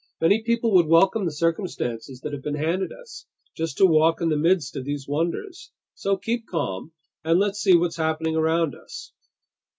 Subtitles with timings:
[0.19, 4.29] Many people would welcome the circumstances that have been handed us, just to walk in
[4.29, 5.71] the midst of these wonders.
[5.93, 6.91] So keep calm,
[7.23, 9.11] and let's see what's happening around us."